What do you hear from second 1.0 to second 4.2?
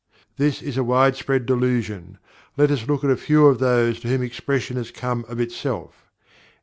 spread delusion. Let us look at a few of those to